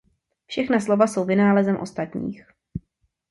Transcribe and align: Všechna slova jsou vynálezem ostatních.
Všechna 0.45 0.79
slova 0.79 1.07
jsou 1.07 1.25
vynálezem 1.25 1.77
ostatních. 1.79 2.45